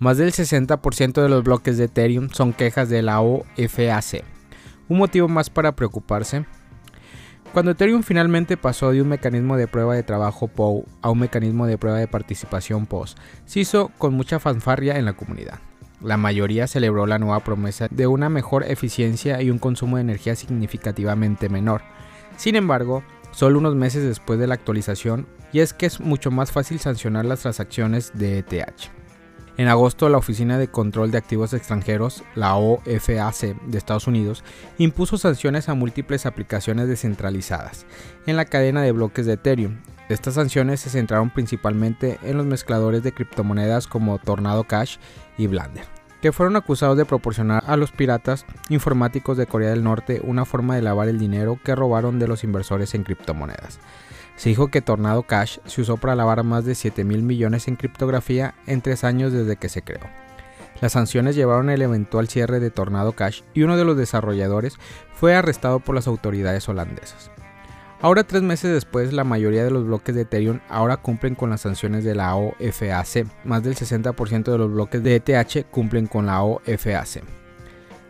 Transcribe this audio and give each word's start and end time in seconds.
Más 0.00 0.16
del 0.16 0.30
60% 0.30 1.20
de 1.20 1.28
los 1.28 1.42
bloques 1.42 1.76
de 1.76 1.86
Ethereum 1.86 2.28
son 2.30 2.52
quejas 2.52 2.88
de 2.88 3.02
la 3.02 3.20
OFAC. 3.20 4.24
Un 4.88 4.98
motivo 4.98 5.26
más 5.26 5.50
para 5.50 5.74
preocuparse. 5.74 6.46
Cuando 7.52 7.72
Ethereum 7.72 8.04
finalmente 8.04 8.56
pasó 8.56 8.92
de 8.92 9.02
un 9.02 9.08
mecanismo 9.08 9.56
de 9.56 9.66
prueba 9.66 9.96
de 9.96 10.04
trabajo 10.04 10.46
POW 10.46 10.84
a 11.02 11.10
un 11.10 11.18
mecanismo 11.18 11.66
de 11.66 11.78
prueba 11.78 11.98
de 11.98 12.06
participación 12.06 12.86
POS, 12.86 13.16
se 13.44 13.58
hizo 13.58 13.90
con 13.98 14.14
mucha 14.14 14.38
fanfarria 14.38 14.98
en 14.98 15.04
la 15.04 15.14
comunidad. 15.14 15.58
La 16.00 16.16
mayoría 16.16 16.68
celebró 16.68 17.06
la 17.06 17.18
nueva 17.18 17.40
promesa 17.40 17.88
de 17.90 18.06
una 18.06 18.28
mejor 18.28 18.62
eficiencia 18.70 19.42
y 19.42 19.50
un 19.50 19.58
consumo 19.58 19.96
de 19.96 20.02
energía 20.02 20.36
significativamente 20.36 21.48
menor. 21.48 21.82
Sin 22.36 22.54
embargo, 22.54 23.02
solo 23.32 23.58
unos 23.58 23.74
meses 23.74 24.04
después 24.04 24.38
de 24.38 24.46
la 24.46 24.54
actualización, 24.54 25.26
y 25.52 25.58
es 25.58 25.72
que 25.72 25.86
es 25.86 25.98
mucho 25.98 26.30
más 26.30 26.52
fácil 26.52 26.78
sancionar 26.78 27.24
las 27.24 27.40
transacciones 27.40 28.12
de 28.14 28.38
ETH. 28.38 28.97
En 29.58 29.66
agosto, 29.66 30.08
la 30.08 30.18
Oficina 30.18 30.56
de 30.56 30.68
Control 30.68 31.10
de 31.10 31.18
Activos 31.18 31.52
Extranjeros, 31.52 32.22
la 32.36 32.54
OFAC 32.54 33.60
de 33.66 33.76
Estados 33.76 34.06
Unidos, 34.06 34.44
impuso 34.78 35.18
sanciones 35.18 35.68
a 35.68 35.74
múltiples 35.74 36.26
aplicaciones 36.26 36.86
descentralizadas 36.86 37.84
en 38.26 38.36
la 38.36 38.44
cadena 38.44 38.82
de 38.82 38.92
bloques 38.92 39.26
de 39.26 39.32
Ethereum. 39.32 39.78
Estas 40.08 40.34
sanciones 40.34 40.78
se 40.78 40.90
centraron 40.90 41.30
principalmente 41.30 42.20
en 42.22 42.36
los 42.36 42.46
mezcladores 42.46 43.02
de 43.02 43.12
criptomonedas 43.12 43.88
como 43.88 44.18
Tornado 44.18 44.62
Cash 44.62 44.98
y 45.36 45.48
Blender, 45.48 45.86
que 46.22 46.30
fueron 46.30 46.54
acusados 46.54 46.96
de 46.96 47.04
proporcionar 47.04 47.64
a 47.66 47.76
los 47.76 47.90
piratas 47.90 48.46
informáticos 48.68 49.36
de 49.36 49.46
Corea 49.46 49.70
del 49.70 49.82
Norte 49.82 50.20
una 50.22 50.44
forma 50.44 50.76
de 50.76 50.82
lavar 50.82 51.08
el 51.08 51.18
dinero 51.18 51.58
que 51.64 51.74
robaron 51.74 52.20
de 52.20 52.28
los 52.28 52.44
inversores 52.44 52.94
en 52.94 53.02
criptomonedas. 53.02 53.80
Se 54.38 54.48
dijo 54.48 54.68
que 54.68 54.80
Tornado 54.80 55.24
Cash 55.24 55.58
se 55.66 55.80
usó 55.80 55.96
para 55.96 56.14
lavar 56.14 56.44
más 56.44 56.64
de 56.64 56.76
7 56.76 57.02
mil 57.02 57.24
millones 57.24 57.66
en 57.66 57.74
criptografía 57.74 58.54
en 58.66 58.80
tres 58.80 59.02
años 59.02 59.32
desde 59.32 59.56
que 59.56 59.68
se 59.68 59.82
creó. 59.82 60.08
Las 60.80 60.92
sanciones 60.92 61.34
llevaron 61.34 61.70
el 61.70 61.82
eventual 61.82 62.28
cierre 62.28 62.60
de 62.60 62.70
Tornado 62.70 63.12
Cash 63.12 63.42
y 63.52 63.64
uno 63.64 63.76
de 63.76 63.84
los 63.84 63.96
desarrolladores 63.96 64.76
fue 65.12 65.34
arrestado 65.34 65.80
por 65.80 65.96
las 65.96 66.06
autoridades 66.06 66.68
holandesas. 66.68 67.32
Ahora 68.00 68.22
tres 68.22 68.42
meses 68.42 68.72
después, 68.72 69.12
la 69.12 69.24
mayoría 69.24 69.64
de 69.64 69.72
los 69.72 69.84
bloques 69.84 70.14
de 70.14 70.20
Ethereum 70.20 70.60
ahora 70.68 70.98
cumplen 70.98 71.34
con 71.34 71.50
las 71.50 71.62
sanciones 71.62 72.04
de 72.04 72.14
la 72.14 72.36
OFAC. 72.36 73.26
Más 73.44 73.64
del 73.64 73.74
60% 73.74 74.44
de 74.44 74.58
los 74.58 74.72
bloques 74.72 75.02
de 75.02 75.16
ETH 75.16 75.68
cumplen 75.68 76.06
con 76.06 76.26
la 76.26 76.44
OFAC. 76.44 77.24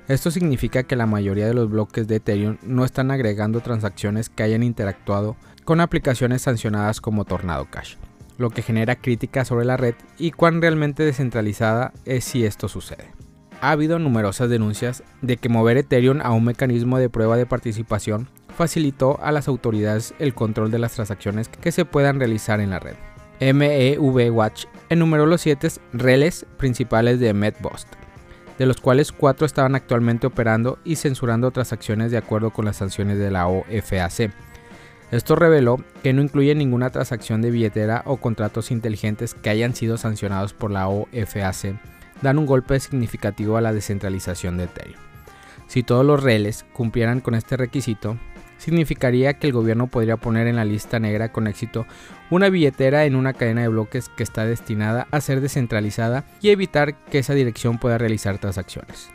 Esto 0.09 0.31
significa 0.31 0.84
que 0.84 0.97
la 0.97 1.05
mayoría 1.05 1.47
de 1.47 1.53
los 1.53 1.69
bloques 1.69 2.09
de 2.09 2.17
Ethereum 2.17 2.56
no 2.62 2.87
están 2.87 3.11
agregando 3.11 3.61
transacciones 3.61 4.31
que 4.31 4.42
hayan 4.42 4.62
interactuado 4.62 5.37
con 5.65 5.83
aplicaciones 5.83 6.41
sancionadas 6.41 7.03
como 7.03 7.27
Tornado 7.27 7.67
Cash, 7.70 7.97
lo 8.39 8.48
que 8.48 8.62
genera 8.62 8.97
críticas 8.97 9.48
sobre 9.48 9.67
la 9.67 9.77
red 9.77 9.95
y 10.17 10.31
cuán 10.31 10.62
realmente 10.62 11.03
descentralizada 11.03 11.92
es 12.06 12.25
si 12.25 12.47
esto 12.47 12.69
sucede. 12.69 13.12
Ha 13.61 13.73
habido 13.73 13.98
numerosas 13.98 14.48
denuncias 14.48 15.03
de 15.20 15.37
que 15.37 15.50
mover 15.50 15.77
Ethereum 15.77 16.20
a 16.22 16.31
un 16.31 16.45
mecanismo 16.45 16.98
de 16.98 17.11
prueba 17.11 17.37
de 17.37 17.45
participación 17.45 18.31
facilitó 18.56 19.22
a 19.22 19.31
las 19.31 19.47
autoridades 19.47 20.15
el 20.19 20.33
control 20.33 20.70
de 20.70 20.78
las 20.78 20.93
transacciones 20.93 21.48
que 21.48 21.70
se 21.70 21.84
puedan 21.84 22.19
realizar 22.19 22.61
en 22.61 22.70
la 22.70 22.78
red. 22.78 22.97
MEV 23.41 24.33
Watch 24.33 24.65
enumeró 24.89 25.27
los 25.27 25.43
7 25.43 25.69
reles 25.93 26.47
principales 26.56 27.20
de 27.20 27.34
MedBust, 27.34 27.98
de 28.59 28.67
los 28.67 28.81
cuales 28.81 29.12
4 29.12 29.47
estaban 29.47 29.75
actualmente 29.75 30.27
operando 30.27 30.78
y 30.84 30.97
censurando 30.97 31.51
transacciones 31.51 32.11
de 32.11 32.19
acuerdo 32.19 32.51
con 32.51 32.65
las 32.65 32.77
sanciones 32.77 33.19
de 33.19 33.31
la 33.31 33.47
OFAC 33.47 34.33
esto 35.11 35.37
reveló 35.37 35.83
que 36.03 36.12
no 36.12 36.20
incluye 36.20 36.55
ninguna 36.55 36.91
transacción 36.91 37.41
de 37.41 37.50
billetera 37.50 38.03
o 38.05 38.19
contratos 38.19 38.70
inteligentes 38.70 39.33
que 39.33 39.48
hayan 39.48 39.75
sido 39.75 39.97
sancionados 39.97 40.53
por 40.53 40.70
la 40.70 40.89
OFAC, 40.89 41.81
dan 42.20 42.39
un 42.39 42.45
golpe 42.45 42.78
significativo 42.78 43.56
a 43.56 43.62
la 43.62 43.73
descentralización 43.73 44.59
de 44.59 44.65
Ethereum. 44.65 45.00
Si 45.67 45.83
todos 45.83 46.05
los 46.05 46.22
reles 46.22 46.67
cumplieran 46.75 47.20
con 47.20 47.34
este 47.34 47.56
requisito, 47.56 48.19
significaría 48.59 49.34
que 49.34 49.47
el 49.47 49.53
gobierno 49.53 49.87
podría 49.87 50.16
poner 50.16 50.47
en 50.47 50.56
la 50.56 50.65
lista 50.65 51.00
negra 51.00 51.33
con 51.33 51.47
éxito 51.47 51.87
una 52.31 52.50
billetera 52.50 53.05
en 53.05 53.16
una 53.16 53.33
cadena 53.33 53.62
de 53.62 53.69
bloques 53.69 54.10
que 54.10 54.22
está 54.22 54.44
destinada 54.44 55.06
a 55.10 55.21
ser 55.21 55.41
descentralizada 55.41 56.25
y 56.43 56.50
evitar 56.50 56.94
que 57.05 57.19
esa 57.19 57.34
dirección 57.34 57.78
pueda 57.78 57.99
realizar 57.99 58.38
transacciones. 58.38 59.09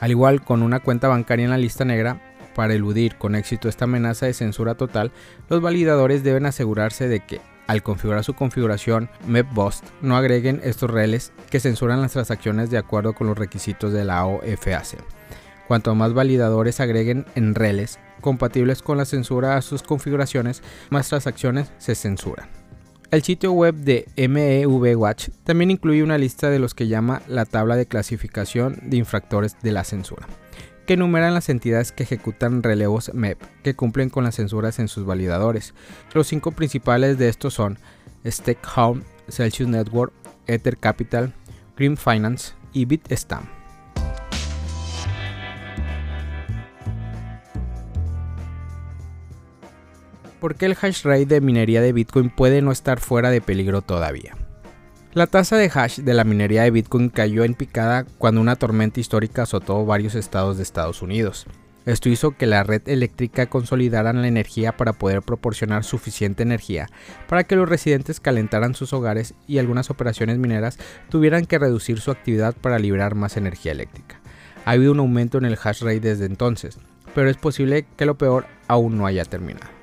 Al 0.00 0.10
igual 0.10 0.42
con 0.42 0.62
una 0.62 0.80
cuenta 0.80 1.08
bancaria 1.08 1.44
en 1.44 1.50
la 1.50 1.58
lista 1.58 1.84
negra, 1.84 2.20
para 2.54 2.74
eludir 2.74 3.16
con 3.16 3.36
éxito 3.36 3.68
esta 3.68 3.84
amenaza 3.84 4.26
de 4.26 4.34
censura 4.34 4.74
total, 4.74 5.12
los 5.48 5.60
validadores 5.60 6.24
deben 6.24 6.44
asegurarse 6.44 7.06
de 7.06 7.20
que, 7.20 7.40
al 7.68 7.82
configurar 7.82 8.24
su 8.24 8.34
configuración 8.34 9.10
MEPBOST, 9.26 9.84
no 10.02 10.16
agreguen 10.16 10.60
estos 10.64 10.90
reles 10.90 11.32
que 11.50 11.60
censuran 11.60 12.00
las 12.00 12.12
transacciones 12.12 12.70
de 12.70 12.78
acuerdo 12.78 13.12
con 13.12 13.28
los 13.28 13.38
requisitos 13.38 13.92
de 13.92 14.04
la 14.04 14.26
OFAC. 14.26 14.98
Cuanto 15.68 15.94
más 15.94 16.14
validadores 16.14 16.80
agreguen 16.80 17.26
en 17.34 17.54
reles 17.54 18.00
compatibles 18.20 18.82
con 18.82 18.98
la 18.98 19.04
censura 19.04 19.56
a 19.56 19.62
sus 19.62 19.82
configuraciones, 19.82 20.62
más 20.90 21.08
transacciones 21.08 21.70
se 21.78 21.94
censuran. 21.94 22.48
El 23.10 23.22
sitio 23.22 23.52
web 23.52 23.74
de 23.74 24.06
MEV 24.16 24.98
Watch 24.98 25.30
también 25.44 25.70
incluye 25.70 26.02
una 26.02 26.18
lista 26.18 26.50
de 26.50 26.58
los 26.58 26.74
que 26.74 26.88
llama 26.88 27.22
la 27.26 27.46
tabla 27.46 27.76
de 27.76 27.86
clasificación 27.86 28.78
de 28.82 28.98
infractores 28.98 29.56
de 29.62 29.72
la 29.72 29.84
censura 29.84 30.26
que 30.88 30.94
enumeran 30.94 31.34
las 31.34 31.50
entidades 31.50 31.92
que 31.92 32.04
ejecutan 32.04 32.62
relevos 32.62 33.12
MEP 33.12 33.38
que 33.62 33.76
cumplen 33.76 34.08
con 34.08 34.24
las 34.24 34.36
censuras 34.36 34.78
en 34.78 34.88
sus 34.88 35.04
validadores. 35.04 35.74
Los 36.14 36.28
cinco 36.28 36.52
principales 36.52 37.18
de 37.18 37.28
estos 37.28 37.52
son 37.52 37.78
Home, 38.74 39.02
Celsius 39.28 39.68
Network, 39.68 40.14
Ether 40.46 40.78
Capital, 40.78 41.34
Green 41.76 41.98
Finance 41.98 42.54
y 42.72 42.86
Bitstamp. 42.86 43.57
¿Por 50.40 50.54
qué 50.54 50.66
el 50.66 50.76
hash 50.80 51.02
rate 51.02 51.26
de 51.26 51.40
minería 51.40 51.82
de 51.82 51.92
Bitcoin 51.92 52.30
puede 52.30 52.62
no 52.62 52.70
estar 52.70 53.00
fuera 53.00 53.30
de 53.30 53.40
peligro 53.40 53.82
todavía? 53.82 54.36
La 55.12 55.26
tasa 55.26 55.56
de 55.56 55.68
hash 55.72 55.98
de 55.98 56.14
la 56.14 56.22
minería 56.22 56.62
de 56.62 56.70
Bitcoin 56.70 57.08
cayó 57.08 57.42
en 57.42 57.54
picada 57.54 58.04
cuando 58.18 58.40
una 58.40 58.54
tormenta 58.54 59.00
histórica 59.00 59.42
azotó 59.42 59.84
varios 59.84 60.14
estados 60.14 60.56
de 60.56 60.62
Estados 60.62 61.02
Unidos. 61.02 61.46
Esto 61.86 62.08
hizo 62.08 62.36
que 62.36 62.46
la 62.46 62.62
red 62.62 62.82
eléctrica 62.86 63.46
consolidara 63.46 64.12
la 64.12 64.28
energía 64.28 64.76
para 64.76 64.92
poder 64.92 65.22
proporcionar 65.22 65.82
suficiente 65.82 66.42
energía 66.42 66.88
para 67.28 67.44
que 67.44 67.56
los 67.56 67.68
residentes 67.68 68.20
calentaran 68.20 68.74
sus 68.74 68.92
hogares 68.92 69.34
y 69.48 69.58
algunas 69.58 69.90
operaciones 69.90 70.38
mineras 70.38 70.78
tuvieran 71.08 71.46
que 71.46 71.58
reducir 71.58 71.98
su 72.00 72.10
actividad 72.10 72.54
para 72.54 72.78
liberar 72.78 73.14
más 73.14 73.36
energía 73.36 73.72
eléctrica. 73.72 74.20
Ha 74.66 74.72
habido 74.72 74.92
un 74.92 75.00
aumento 75.00 75.38
en 75.38 75.46
el 75.46 75.58
hash 75.60 75.82
rate 75.82 76.00
desde 76.00 76.26
entonces, 76.26 76.78
pero 77.14 77.28
es 77.28 77.38
posible 77.38 77.86
que 77.96 78.06
lo 78.06 78.18
peor 78.18 78.46
aún 78.68 78.98
no 78.98 79.06
haya 79.06 79.24
terminado. 79.24 79.77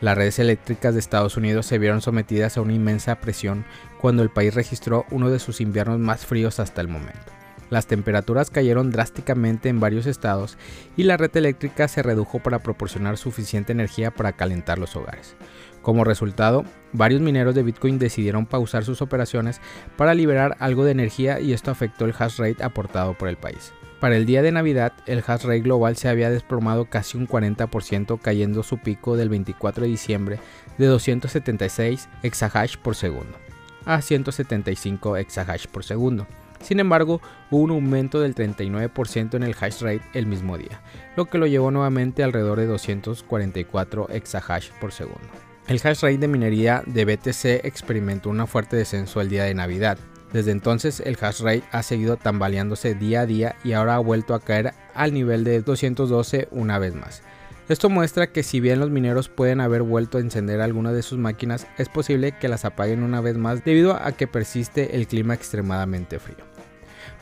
Las 0.00 0.16
redes 0.16 0.38
eléctricas 0.38 0.94
de 0.94 1.00
Estados 1.00 1.36
Unidos 1.36 1.66
se 1.66 1.78
vieron 1.78 2.00
sometidas 2.00 2.56
a 2.56 2.62
una 2.62 2.72
inmensa 2.72 3.16
presión 3.16 3.66
cuando 4.00 4.22
el 4.22 4.30
país 4.30 4.54
registró 4.54 5.04
uno 5.10 5.28
de 5.28 5.38
sus 5.38 5.60
inviernos 5.60 5.98
más 5.98 6.24
fríos 6.24 6.58
hasta 6.58 6.80
el 6.80 6.88
momento. 6.88 7.20
Las 7.68 7.86
temperaturas 7.86 8.50
cayeron 8.50 8.90
drásticamente 8.90 9.68
en 9.68 9.78
varios 9.78 10.06
estados 10.06 10.56
y 10.96 11.04
la 11.04 11.18
red 11.18 11.36
eléctrica 11.36 11.86
se 11.86 12.02
redujo 12.02 12.40
para 12.40 12.60
proporcionar 12.60 13.18
suficiente 13.18 13.72
energía 13.72 14.10
para 14.10 14.32
calentar 14.32 14.78
los 14.78 14.96
hogares. 14.96 15.36
Como 15.82 16.04
resultado, 16.04 16.64
varios 16.92 17.20
mineros 17.20 17.54
de 17.54 17.62
Bitcoin 17.62 17.98
decidieron 17.98 18.46
pausar 18.46 18.84
sus 18.84 19.02
operaciones 19.02 19.60
para 19.96 20.14
liberar 20.14 20.56
algo 20.60 20.84
de 20.84 20.92
energía 20.92 21.40
y 21.40 21.52
esto 21.52 21.70
afectó 21.70 22.06
el 22.06 22.14
hash 22.18 22.38
rate 22.38 22.64
aportado 22.64 23.14
por 23.14 23.28
el 23.28 23.36
país. 23.36 23.72
Para 24.00 24.16
el 24.16 24.24
día 24.24 24.40
de 24.40 24.50
Navidad, 24.50 24.94
el 25.06 25.22
hash 25.26 25.44
rate 25.44 25.60
global 25.60 25.96
se 25.96 26.08
había 26.08 26.30
desplomado 26.30 26.86
casi 26.86 27.18
un 27.18 27.28
40%, 27.28 28.18
cayendo 28.20 28.62
su 28.62 28.78
pico 28.78 29.16
del 29.16 29.28
24 29.28 29.84
de 29.84 29.90
diciembre 29.90 30.38
de 30.78 30.86
276 30.86 32.08
exahash 32.22 32.76
por 32.78 32.96
segundo 32.96 33.36
a 33.84 34.00
175 34.02 35.16
exahash 35.16 35.66
por 35.66 35.84
segundo. 35.84 36.26
Sin 36.60 36.78
embargo, 36.78 37.20
hubo 37.50 37.62
un 37.62 37.70
aumento 37.70 38.20
del 38.20 38.34
39% 38.34 39.34
en 39.34 39.42
el 39.42 39.56
hash 39.58 39.80
rate 39.80 40.02
el 40.12 40.26
mismo 40.26 40.58
día, 40.58 40.82
lo 41.16 41.24
que 41.24 41.38
lo 41.38 41.46
llevó 41.46 41.70
nuevamente 41.70 42.22
alrededor 42.22 42.58
de 42.58 42.66
244 42.66 44.08
exahash 44.10 44.70
por 44.80 44.92
segundo. 44.92 45.28
El 45.68 45.80
hash 45.82 46.02
rate 46.02 46.18
de 46.18 46.28
minería 46.28 46.82
de 46.86 47.04
BTC 47.04 47.64
experimentó 47.64 48.28
un 48.28 48.46
fuerte 48.46 48.76
descenso 48.76 49.20
el 49.20 49.30
día 49.30 49.44
de 49.44 49.54
Navidad, 49.54 49.98
desde 50.32 50.52
entonces 50.52 51.00
el 51.00 51.16
hash 51.20 51.40
rate 51.40 51.64
ha 51.72 51.82
seguido 51.82 52.16
tambaleándose 52.16 52.94
día 52.94 53.22
a 53.22 53.26
día 53.26 53.56
y 53.64 53.72
ahora 53.72 53.96
ha 53.96 53.98
vuelto 53.98 54.34
a 54.34 54.40
caer 54.40 54.74
al 54.94 55.12
nivel 55.12 55.44
de 55.44 55.60
212 55.60 56.48
una 56.50 56.78
vez 56.78 56.94
más. 56.94 57.22
Esto 57.68 57.88
muestra 57.88 58.32
que 58.32 58.42
si 58.42 58.58
bien 58.58 58.80
los 58.80 58.90
mineros 58.90 59.28
pueden 59.28 59.60
haber 59.60 59.82
vuelto 59.82 60.18
a 60.18 60.20
encender 60.20 60.60
algunas 60.60 60.92
de 60.92 61.02
sus 61.02 61.18
máquinas, 61.18 61.68
es 61.78 61.88
posible 61.88 62.32
que 62.32 62.48
las 62.48 62.64
apaguen 62.64 63.02
una 63.02 63.20
vez 63.20 63.36
más 63.36 63.64
debido 63.64 63.94
a 63.94 64.12
que 64.12 64.26
persiste 64.26 64.96
el 64.96 65.06
clima 65.06 65.34
extremadamente 65.34 66.18
frío. 66.18 66.44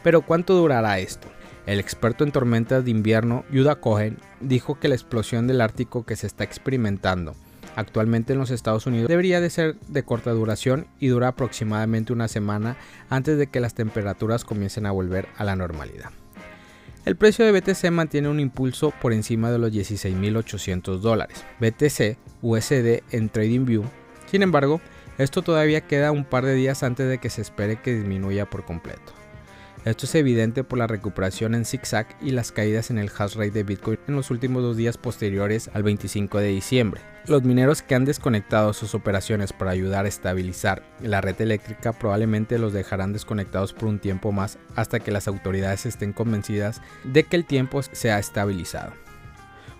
Pero 0.02 0.22
¿cuánto 0.22 0.54
durará 0.54 0.98
esto? 1.00 1.28
El 1.66 1.80
experto 1.80 2.24
en 2.24 2.32
tormentas 2.32 2.82
de 2.82 2.90
invierno, 2.90 3.44
Yuda 3.50 3.76
Cohen, 3.76 4.16
dijo 4.40 4.78
que 4.78 4.88
la 4.88 4.94
explosión 4.94 5.46
del 5.46 5.60
Ártico 5.60 6.06
que 6.06 6.16
se 6.16 6.26
está 6.26 6.44
experimentando 6.44 7.34
Actualmente 7.78 8.32
en 8.32 8.40
los 8.40 8.50
Estados 8.50 8.86
Unidos 8.86 9.06
debería 9.06 9.40
de 9.40 9.50
ser 9.50 9.76
de 9.86 10.02
corta 10.02 10.32
duración 10.32 10.88
y 10.98 11.06
dura 11.06 11.28
aproximadamente 11.28 12.12
una 12.12 12.26
semana 12.26 12.76
antes 13.08 13.38
de 13.38 13.46
que 13.46 13.60
las 13.60 13.74
temperaturas 13.74 14.44
comiencen 14.44 14.84
a 14.84 14.90
volver 14.90 15.28
a 15.36 15.44
la 15.44 15.54
normalidad. 15.54 16.10
El 17.04 17.14
precio 17.14 17.44
de 17.44 17.52
BTC 17.52 17.92
mantiene 17.92 18.30
un 18.30 18.40
impulso 18.40 18.92
por 19.00 19.12
encima 19.12 19.52
de 19.52 19.58
los 19.58 19.70
16.800 19.70 20.98
dólares. 20.98 21.44
BTC 21.60 22.18
USD 22.42 23.04
en 23.12 23.28
TradingView. 23.28 23.84
Sin 24.26 24.42
embargo, 24.42 24.80
esto 25.16 25.42
todavía 25.42 25.82
queda 25.82 26.10
un 26.10 26.24
par 26.24 26.44
de 26.44 26.54
días 26.54 26.82
antes 26.82 27.08
de 27.08 27.18
que 27.18 27.30
se 27.30 27.42
espere 27.42 27.80
que 27.80 27.94
disminuya 27.94 28.50
por 28.50 28.64
completo. 28.64 29.17
Esto 29.88 30.04
es 30.04 30.14
evidente 30.16 30.64
por 30.64 30.78
la 30.78 30.86
recuperación 30.86 31.54
en 31.54 31.64
zigzag 31.64 32.06
y 32.20 32.32
las 32.32 32.52
caídas 32.52 32.90
en 32.90 32.98
el 32.98 33.08
hash 33.08 33.36
rate 33.36 33.52
de 33.52 33.62
Bitcoin 33.62 33.98
en 34.06 34.16
los 34.16 34.30
últimos 34.30 34.62
dos 34.62 34.76
días 34.76 34.98
posteriores 34.98 35.70
al 35.72 35.82
25 35.82 36.40
de 36.40 36.48
diciembre. 36.48 37.00
Los 37.26 37.42
mineros 37.42 37.80
que 37.80 37.94
han 37.94 38.04
desconectado 38.04 38.74
sus 38.74 38.94
operaciones 38.94 39.54
para 39.54 39.70
ayudar 39.70 40.04
a 40.04 40.08
estabilizar 40.08 40.82
la 41.00 41.22
red 41.22 41.40
eléctrica 41.40 41.94
probablemente 41.94 42.58
los 42.58 42.74
dejarán 42.74 43.14
desconectados 43.14 43.72
por 43.72 43.88
un 43.88 43.98
tiempo 43.98 44.30
más 44.30 44.58
hasta 44.76 45.00
que 45.00 45.10
las 45.10 45.26
autoridades 45.26 45.86
estén 45.86 46.12
convencidas 46.12 46.82
de 47.04 47.24
que 47.24 47.36
el 47.36 47.46
tiempo 47.46 47.80
se 47.82 48.12
ha 48.12 48.18
estabilizado. 48.18 48.92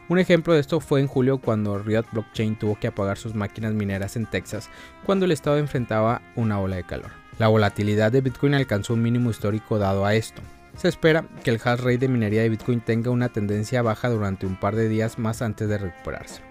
Un 0.09 0.19
ejemplo 0.19 0.55
de 0.55 0.61
esto 0.61 0.81
fue 0.81 1.01
en 1.01 1.07
julio 1.07 1.37
cuando 1.37 1.81
Riot 1.81 2.07
Blockchain 2.13 2.59
tuvo 2.59 2.81
que 2.81 2.87
apagar 2.87 3.19
sus 3.19 3.35
máquinas 3.35 3.75
mineras 3.75 4.17
en 4.17 4.25
Texas 4.25 4.71
cuando 5.05 5.27
el 5.27 5.33
estado 5.33 5.59
enfrentaba 5.59 6.23
una 6.35 6.59
ola 6.61 6.77
de 6.77 6.85
calor. 6.85 7.28
La 7.39 7.47
volatilidad 7.49 8.11
de 8.11 8.21
Bitcoin 8.21 8.55
alcanzó 8.55 8.95
un 8.95 9.03
mínimo 9.03 9.31
histórico 9.31 9.79
dado 9.79 10.05
a 10.05 10.15
esto. 10.15 10.43
Se 10.77 10.89
espera 10.89 11.25
que 11.45 11.51
el 11.51 11.61
hash 11.63 11.79
rate 11.79 11.99
de 11.99 12.09
minería 12.09 12.43
de 12.43 12.49
Bitcoin 12.49 12.81
tenga 12.81 13.11
una 13.11 13.29
tendencia 13.29 13.81
baja 13.83 14.09
durante 14.09 14.45
un 14.47 14.59
par 14.59 14.75
de 14.75 14.89
días 14.89 15.19
más 15.19 15.41
antes 15.41 15.69
de 15.69 15.79
recuperarse. 15.79 16.43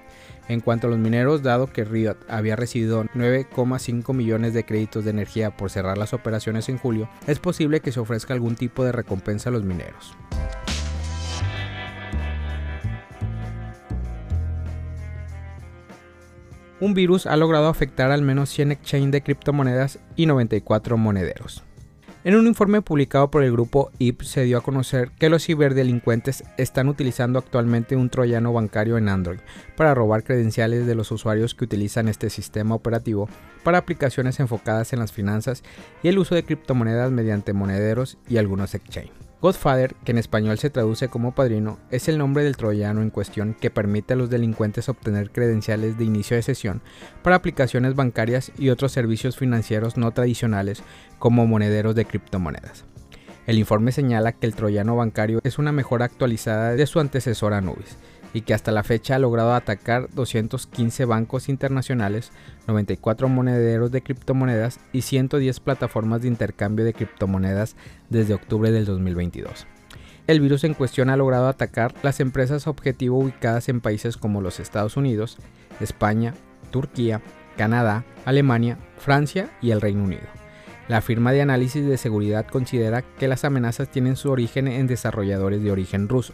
En 0.48 0.62
cuanto 0.62 0.88
a 0.88 0.90
los 0.90 1.00
mineros, 1.00 1.44
dado 1.44 1.68
que 1.68 1.84
Riot 1.84 2.16
había 2.30 2.56
recibido 2.56 3.04
9,5 3.04 4.14
millones 4.14 4.54
de 4.54 4.66
créditos 4.66 5.04
de 5.04 5.12
energía 5.12 5.56
por 5.56 5.70
cerrar 5.70 5.98
las 5.98 6.14
operaciones 6.14 6.70
en 6.70 6.78
julio, 6.78 7.10
es 7.28 7.40
posible 7.40 7.82
que 7.82 7.92
se 7.92 8.00
ofrezca 8.00 8.34
algún 8.34 8.56
tipo 8.56 8.86
de 8.86 8.94
recompensa 8.94 9.50
a 9.50 9.52
los 9.52 9.64
mineros. 9.64 10.16
Un 16.80 16.94
virus 16.94 17.26
ha 17.26 17.36
logrado 17.38 17.68
afectar 17.68 18.12
al 18.12 18.22
menos 18.22 18.50
100 18.50 18.72
exchanges 18.72 19.12
de 19.12 19.22
criptomonedas 19.22 20.00
y 20.16 20.26
94 20.26 20.98
monederos. 20.98 21.64
En 22.24 22.36
un 22.36 22.46
informe 22.46 22.82
publicado 22.82 23.32
por 23.32 23.44
el 23.44 23.54
grupo 23.54 23.90
IP 24.00 24.24
se 24.24 24.44
dio 24.44 24.58
a 24.58 24.62
conocer 24.62 25.12
que 25.18 25.30
los 25.30 25.46
ciberdelincuentes 25.46 26.44
están 26.58 26.90
utilizando 26.90 27.40
actualmente 27.40 27.96
un 27.96 28.10
troyano 28.10 28.52
bancario 28.52 28.98
en 28.98 29.08
Android 29.08 29.40
para 29.78 29.94
robar 29.94 30.24
credenciales 30.24 30.86
de 30.86 30.96
los 30.96 31.12
usuarios 31.12 31.56
que 31.56 31.64
utilizan 31.64 32.10
este 32.10 32.30
sistema 32.30 32.76
operativo 32.76 33.30
para 33.64 33.78
aplicaciones 33.78 34.40
enfocadas 34.42 34.92
en 34.92 35.00
las 35.00 35.14
finanzas 35.14 35.64
y 36.04 36.10
el 36.10 36.20
uso 36.20 36.36
de 36.36 36.44
criptomonedas 36.44 37.12
mediante 37.12 37.54
monederos 37.54 38.18
y 38.28 38.38
algunos 38.38 38.76
exchanges. 38.76 39.27
Godfather, 39.40 39.96
que 40.04 40.12
en 40.12 40.18
español 40.18 40.58
se 40.58 40.72
traduce 40.72 41.10
como 41.10 41.36
padrino, 41.36 41.78
es 41.92 42.08
el 42.08 42.18
nombre 42.18 42.44
del 42.44 42.58
troyano 42.58 43.04
en 43.04 43.12
cuestión 43.12 43.54
que 43.54 43.70
permite 43.70 44.14
a 44.14 44.18
los 44.18 44.32
delincuentes 44.32 44.90
obtener 44.90 45.30
credenciales 45.30 45.98
de 45.98 46.06
inicio 46.06 46.36
de 46.36 46.42
sesión 46.42 46.82
para 47.22 47.36
aplicaciones 47.36 47.94
bancarias 47.94 48.52
y 48.58 48.70
otros 48.70 48.92
servicios 48.92 49.38
financieros 49.38 49.96
no 49.96 50.12
tradicionales 50.12 50.82
como 51.20 51.46
monederos 51.46 51.94
de 51.94 52.06
criptomonedas. 52.06 52.86
El 53.46 53.60
informe 53.60 53.92
señala 53.92 54.34
que 54.34 54.48
el 54.48 54.56
troyano 54.56 54.96
bancario 54.96 55.40
es 55.44 55.60
una 55.60 55.72
mejora 55.72 56.06
actualizada 56.06 56.72
de 56.72 56.88
su 56.88 57.00
antecesor 57.00 57.54
Anubis 57.54 57.96
y 58.38 58.42
que 58.42 58.54
hasta 58.54 58.72
la 58.72 58.84
fecha 58.84 59.16
ha 59.16 59.20
logrado 59.20 59.56
atacar 59.56 60.10
215 60.14 61.06
bancos 61.06 61.50
internacionales, 61.50 62.32
94 62.68 63.28
monederos 63.30 63.92
de 63.92 64.04
criptomonedas 64.04 64.80
y 64.94 65.02
110 65.02 65.60
plataformas 65.60 66.22
de 66.22 66.28
intercambio 66.28 66.86
de 66.86 66.94
criptomonedas 66.94 67.76
desde 68.12 68.36
octubre 68.36 68.70
del 68.70 68.86
2022. 68.86 69.66
El 70.28 70.40
virus 70.40 70.66
en 70.66 70.76
cuestión 70.76 71.10
ha 71.10 71.18
logrado 71.18 71.48
atacar 71.48 71.96
las 72.04 72.20
empresas 72.20 72.68
objetivo 72.68 73.18
ubicadas 73.18 73.70
en 73.70 73.82
países 73.82 74.18
como 74.18 74.40
los 74.40 74.60
Estados 74.60 74.98
Unidos, 74.98 75.40
España, 75.80 76.36
Turquía, 76.70 77.24
Canadá, 77.58 78.06
Alemania, 78.26 78.78
Francia 79.00 79.50
y 79.64 79.72
el 79.72 79.82
Reino 79.82 80.04
Unido. 80.04 80.28
La 80.88 81.02
firma 81.02 81.32
de 81.32 81.42
análisis 81.42 81.88
de 81.88 81.98
seguridad 81.98 82.46
considera 82.46 83.02
que 83.02 83.28
las 83.28 83.46
amenazas 83.46 83.90
tienen 83.90 84.16
su 84.16 84.30
origen 84.30 84.68
en 84.68 84.86
desarrolladores 84.86 85.64
de 85.64 85.72
origen 85.72 86.08
ruso, 86.08 86.34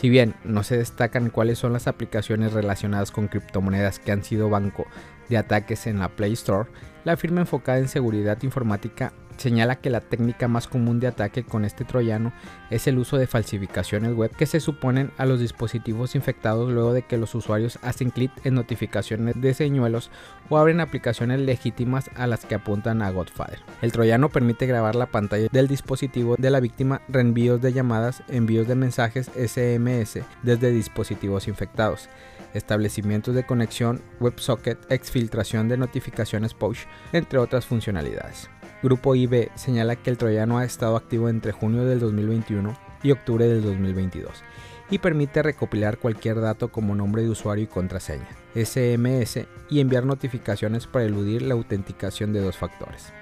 si 0.00 0.08
bien 0.08 0.34
no 0.44 0.62
se 0.62 0.78
destacan 0.78 1.28
cuáles 1.28 1.58
son 1.58 1.74
las 1.74 1.86
aplicaciones 1.86 2.54
relacionadas 2.54 3.10
con 3.10 3.28
criptomonedas 3.28 3.98
que 3.98 4.12
han 4.12 4.24
sido 4.24 4.48
banco 4.48 4.86
de 5.28 5.36
ataques 5.36 5.86
en 5.86 5.98
la 5.98 6.08
Play 6.08 6.32
Store, 6.32 6.70
la 7.04 7.18
firma 7.18 7.42
enfocada 7.42 7.76
en 7.78 7.88
seguridad 7.88 8.42
informática 8.42 9.12
señala 9.40 9.76
que 9.76 9.90
la 9.90 10.00
técnica 10.00 10.48
más 10.48 10.68
común 10.68 11.00
de 11.00 11.06
ataque 11.06 11.44
con 11.44 11.64
este 11.64 11.84
troyano 11.84 12.32
es 12.70 12.86
el 12.86 12.98
uso 12.98 13.16
de 13.16 13.26
falsificaciones 13.26 14.14
web 14.14 14.30
que 14.36 14.46
se 14.46 14.60
suponen 14.60 15.10
a 15.16 15.24
los 15.24 15.40
dispositivos 15.40 16.14
infectados 16.14 16.70
luego 16.70 16.92
de 16.92 17.02
que 17.02 17.16
los 17.16 17.34
usuarios 17.34 17.78
hacen 17.82 18.10
clic 18.10 18.30
en 18.44 18.54
notificaciones 18.54 19.40
de 19.40 19.54
señuelos 19.54 20.10
o 20.48 20.58
abren 20.58 20.80
aplicaciones 20.80 21.40
legítimas 21.40 22.10
a 22.16 22.26
las 22.26 22.44
que 22.44 22.54
apuntan 22.54 23.02
a 23.02 23.10
Godfather. 23.10 23.60
El 23.80 23.92
troyano 23.92 24.28
permite 24.28 24.66
grabar 24.66 24.94
la 24.94 25.06
pantalla 25.06 25.48
del 25.50 25.68
dispositivo 25.68 26.36
de 26.38 26.50
la 26.50 26.60
víctima, 26.60 27.00
reenvíos 27.08 27.60
de 27.62 27.72
llamadas, 27.72 28.22
envíos 28.28 28.68
de 28.68 28.74
mensajes 28.74 29.30
SMS 29.34 30.20
desde 30.42 30.70
dispositivos 30.70 31.48
infectados 31.48 32.08
establecimientos 32.52 33.32
de 33.34 33.46
conexión, 33.46 34.02
WebSocket, 34.18 34.90
exfiltración 34.90 35.68
de 35.68 35.76
notificaciones 35.76 36.52
push, 36.52 36.80
entre 37.12 37.38
otras 37.38 37.64
funcionalidades. 37.64 38.50
Grupo 38.82 39.14
IB 39.14 39.50
señala 39.56 39.96
que 39.96 40.10
el 40.10 40.18
troyano 40.18 40.58
ha 40.58 40.64
estado 40.64 40.96
activo 40.96 41.28
entre 41.28 41.52
junio 41.52 41.84
del 41.84 42.00
2021 42.00 42.76
y 43.02 43.10
octubre 43.10 43.46
del 43.46 43.62
2022 43.62 44.42
y 44.90 44.98
permite 44.98 45.42
recopilar 45.42 45.98
cualquier 45.98 46.40
dato 46.40 46.68
como 46.68 46.94
nombre 46.94 47.22
de 47.22 47.30
usuario 47.30 47.64
y 47.64 47.68
contraseña, 47.68 48.28
SMS 48.54 49.46
y 49.68 49.80
enviar 49.80 50.04
notificaciones 50.04 50.86
para 50.86 51.04
eludir 51.04 51.42
la 51.42 51.54
autenticación 51.54 52.32
de 52.32 52.40
dos 52.40 52.56
factores. 52.56 53.12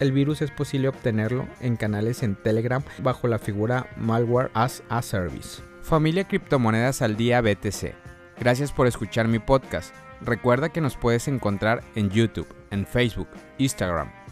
El 0.00 0.12
virus 0.12 0.42
es 0.42 0.50
posible 0.50 0.88
obtenerlo 0.88 1.46
en 1.60 1.76
canales 1.76 2.22
en 2.22 2.36
Telegram 2.36 2.82
bajo 2.98 3.28
la 3.28 3.38
figura 3.38 3.88
Malware 3.96 4.50
as 4.54 4.82
a 4.88 5.02
Service. 5.02 5.62
Familia 5.82 6.24
Criptomonedas 6.24 7.02
al 7.02 7.16
Día 7.16 7.40
BTC. 7.40 7.94
Gracias 8.38 8.72
por 8.72 8.86
escuchar 8.86 9.28
mi 9.28 9.38
podcast. 9.38 9.94
Recuerda 10.20 10.70
que 10.70 10.80
nos 10.80 10.96
puedes 10.96 11.28
encontrar 11.28 11.84
en 11.94 12.10
YouTube, 12.10 12.48
en 12.70 12.86
Facebook, 12.86 13.28
Instagram, 13.58 14.10